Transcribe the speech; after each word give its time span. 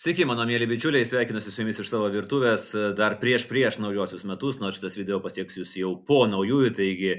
Sveiki, 0.00 0.24
mano 0.24 0.46
mėly 0.48 0.64
bičiuliai, 0.64 1.04
sveikinuosi 1.04 1.50
su 1.52 1.60
jumis 1.60 1.76
iš 1.82 1.90
savo 1.90 2.06
virtuvės 2.08 2.70
dar 2.96 3.18
prieš 3.20 3.42
prieš 3.50 3.76
naujosius 3.82 4.22
metus, 4.24 4.56
nors 4.56 4.78
šitas 4.78 4.94
video 4.96 5.18
pasieks 5.20 5.58
jūs 5.58 5.74
jau 5.76 5.90
po 6.08 6.22
naujųjų, 6.24 6.70
taigi 6.78 7.10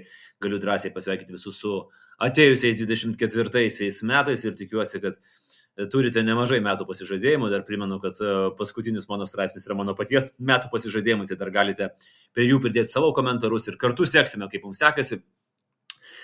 galiu 0.41 0.57
drąsiai 0.63 0.89
pasveikinti 0.95 1.35
visus 1.35 1.59
su 1.61 1.75
atėjusiais 2.25 2.79
24 2.81 3.91
metais 4.09 4.45
ir 4.47 4.57
tikiuosi, 4.57 5.01
kad 5.03 5.19
turite 5.93 6.23
nemažai 6.25 6.57
metų 6.65 6.87
pasižadėjimų. 6.89 7.51
Dar 7.53 7.61
primenu, 7.67 7.99
kad 8.01 8.17
e, 8.17 8.31
paskutinis 8.57 9.05
mano 9.11 9.27
straipsnis 9.29 9.69
yra 9.69 9.77
mano 9.77 9.93
paties 9.93 10.31
metų 10.41 10.71
pasižadėjimų, 10.73 11.27
tai 11.29 11.37
dar 11.37 11.53
galite 11.53 11.91
prie 12.33 12.47
jų 12.47 12.57
pridėti 12.65 12.89
savo 12.89 13.11
komentarus 13.13 13.69
ir 13.69 13.77
kartu 13.77 14.09
seksime, 14.09 14.49
kaip 14.49 14.65
mums 14.65 14.81
sekasi. 14.81 15.19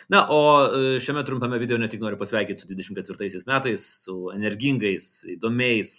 Na, 0.10 0.24
o 0.34 0.42
e, 0.66 0.98
šiame 1.06 1.22
trumpame 1.28 1.62
video 1.62 1.78
ne 1.78 1.92
tik 1.92 2.02
noriu 2.02 2.18
pasveikinti 2.18 2.66
su 2.66 2.72
24 2.74 3.46
metais, 3.46 3.86
su 4.08 4.32
energingais, 4.34 5.12
įdomiais, 5.38 5.94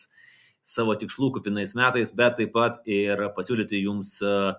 savo 0.69 0.97
tikslų 0.99 1.33
kupinais 1.39 1.75
metais, 1.79 2.13
bet 2.17 2.37
taip 2.41 2.53
pat 2.57 2.81
ir 2.89 3.29
pasiūlyti 3.37 3.81
jums 3.87 4.19
uh, 4.27 4.53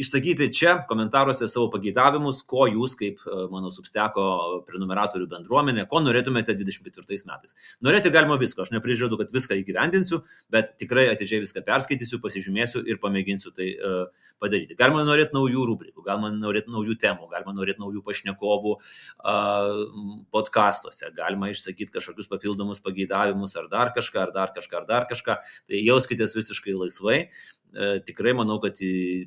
išsakyti 0.00 0.48
čia 0.54 0.74
komentaruose 0.88 1.48
savo 1.50 1.68
pageidavimus, 1.72 2.42
ko 2.48 2.66
jūs 2.70 2.96
kaip 2.98 3.20
e, 3.24 3.44
mano 3.52 3.70
substeko 3.74 4.24
prenumeratorių 4.68 5.28
bendruomenė, 5.30 5.86
ko 5.90 6.00
norėtumėte 6.02 6.54
24 6.58 7.20
metais. 7.28 7.56
Norėti 7.84 8.12
galima 8.14 8.38
visko, 8.40 8.64
aš 8.64 8.72
neprižadu, 8.74 9.18
kad 9.20 9.32
viską 9.34 9.58
įgyvendinsiu, 9.60 10.22
bet 10.52 10.72
tikrai 10.80 11.08
atidžiai 11.12 11.42
viską 11.44 11.64
perskaitysiu, 11.66 12.20
pasižymėsiu 12.24 12.82
ir 12.88 13.00
pamėginsiu 13.02 13.52
tai 13.56 13.70
uh, 13.76 14.30
padaryti. 14.42 14.76
Galima 14.78 15.04
norėti 15.08 15.36
naujų 15.36 15.66
rubrikų, 15.72 16.04
galima 16.06 16.32
norėti 16.34 16.72
naujų 16.72 16.96
temų, 17.00 17.28
galima 17.32 17.54
norėti 17.56 17.82
naujų 17.84 18.04
pašnekovų 18.06 18.76
uh, 18.76 19.70
podkastuose, 20.34 21.12
galima 21.16 21.50
išsakyti 21.52 21.94
kažkokius 21.98 22.30
papildomus 22.30 22.82
pageidavimus 22.84 23.56
ar 23.60 23.70
dar 23.72 23.94
kažką, 23.96 24.26
ar 24.26 24.34
dar 24.36 24.54
kažką, 24.56 24.82
ar 24.82 24.88
dar 24.88 25.08
kažką. 25.10 25.40
Tai 25.70 25.84
jauskitės 25.84 26.36
visiškai 26.38 26.76
laisvai. 26.76 27.24
E, 27.74 28.00
tikrai 28.02 28.32
manau, 28.34 28.58
kad 28.62 28.78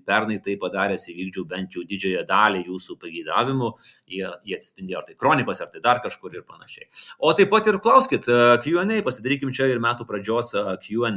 pernai 0.08 0.40
tai 0.44 0.56
padaręs 0.60 1.08
įvykdžiau 1.14 1.46
bent 1.48 1.76
jau 1.78 1.84
didžiąją 1.88 2.24
dalį 2.28 2.64
jūsų 2.68 2.98
pageidavimų, 3.00 3.70
jie, 4.12 4.26
jie 4.44 4.58
atsispindėjo 4.58 5.00
ar 5.00 5.08
tai 5.08 5.16
kronikos, 5.20 5.62
ar 5.64 5.70
tai 5.72 5.84
dar 5.84 6.02
kažkur 6.04 6.36
ir 6.36 6.44
panašiai. 6.48 6.90
O 7.24 7.32
taip 7.38 7.54
pat 7.54 7.70
ir 7.72 7.80
klauskit, 7.84 8.28
e, 8.28 8.58
QA, 8.66 9.00
pasidarykim 9.06 9.54
čia 9.56 9.70
ir 9.72 9.80
metų 9.84 10.08
pradžios 10.10 10.52
e, 10.60 10.66
QA. 10.84 11.14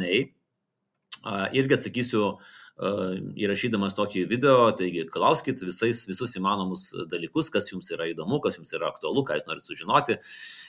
Irgi 1.26 1.74
atsakysiu 1.74 2.36
įrašydamas 2.76 3.96
tokį 3.96 4.26
video, 4.30 4.68
taigi 4.78 5.06
klauskit 5.10 5.58
visais, 5.64 6.04
visus 6.06 6.36
įmanomus 6.38 6.84
dalykus, 7.10 7.48
kas 7.50 7.72
jums 7.72 7.88
yra 7.90 8.06
įdomu, 8.12 8.38
kas 8.44 8.60
jums 8.60 8.70
yra 8.76 8.92
aktualu, 8.92 9.24
ką 9.26 9.38
jūs 9.38 9.48
norite 9.48 9.66
sužinoti 9.66 10.18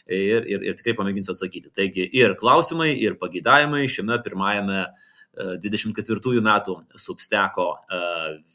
ir, 0.07 0.47
ir, 0.47 0.63
ir 0.71 0.79
tikrai 0.79 0.95
pamėginsiu 0.97 1.35
atsakyti. 1.35 1.69
Taigi 1.75 2.07
ir 2.15 2.33
klausimai, 2.39 2.93
ir 2.95 3.19
pagydavimai 3.21 3.83
šiame 3.91 4.17
pirmajame 4.25 4.79
uh, 4.87 5.13
24 5.63 6.43
metų 6.43 6.77
substeko 6.97 7.71
e, 7.77 7.99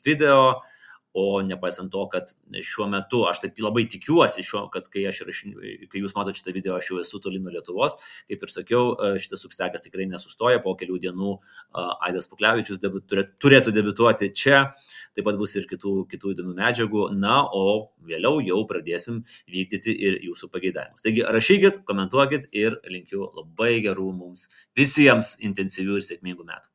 video, 0.04 0.62
o 1.12 1.42
nepaisant 1.44 1.92
to, 1.92 2.04
kad 2.08 2.30
šiuo 2.64 2.86
metu 2.90 3.22
aš 3.28 3.42
taip 3.42 3.58
labai 3.60 3.84
tikiuosi, 3.90 4.44
šio, 4.46 4.64
kad 4.72 4.88
kai, 4.92 5.04
rašin, 5.12 5.54
kai 5.92 6.00
jūs 6.00 6.14
matote 6.16 6.40
šitą 6.40 6.54
video, 6.56 6.76
aš 6.78 6.88
jau 6.90 7.00
esu 7.02 7.20
toli 7.22 7.40
nuo 7.42 7.52
Lietuvos, 7.52 7.98
kaip 8.30 8.46
ir 8.46 8.52
sakiau, 8.52 8.94
e, 8.96 9.12
šitas 9.20 9.44
substekas 9.44 9.84
tikrai 9.84 10.08
nesustoja, 10.08 10.62
po 10.64 10.74
kelių 10.78 10.98
dienų 11.04 11.34
e, 11.36 11.84
Aidas 12.08 12.30
Puklevičius 12.32 12.80
debut, 12.82 13.04
turėtų 13.12 13.76
debituoti 13.76 14.32
čia, 14.32 14.64
taip 15.12 15.28
pat 15.28 15.40
bus 15.40 15.56
ir 15.60 15.68
kitų, 15.68 15.96
kitų 16.12 16.36
įdomių 16.36 16.56
medžiagų, 16.62 17.06
na, 17.20 17.42
o 17.44 17.92
vėliau 18.08 18.40
jau 18.40 18.62
pradėsim 18.68 19.20
vykdyti 19.52 19.92
ir 19.92 20.20
jūsų 20.30 20.48
pageidavimus. 20.54 21.04
Taigi 21.04 21.26
rašykit, 21.28 21.82
komentuokit 21.88 22.48
ir 22.56 22.80
linkiu 22.88 23.28
labai 23.28 23.74
gerų 23.84 24.14
mums 24.16 24.48
visiems 24.78 25.36
intensyvių 25.44 26.00
ir 26.00 26.08
sėkmingų 26.08 26.48
metų. 26.48 26.71